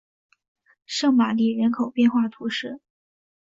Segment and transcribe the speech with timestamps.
[0.87, 2.81] 圣玛丽人口变化图示